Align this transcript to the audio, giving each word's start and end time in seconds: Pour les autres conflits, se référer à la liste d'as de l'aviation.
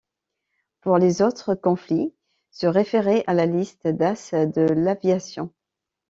Pour 0.81 0.97
les 0.97 1.21
autres 1.21 1.53
conflits, 1.53 2.15
se 2.49 2.65
référer 2.65 3.23
à 3.27 3.35
la 3.35 3.45
liste 3.45 3.85
d'as 3.85 4.33
de 4.47 4.61
l'aviation. 4.63 5.53